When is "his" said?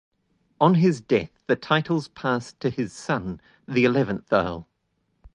0.73-0.99, 2.71-2.91